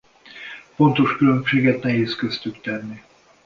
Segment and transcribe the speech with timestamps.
[0.77, 3.01] Pontos különbséget nehéz köztük tenni.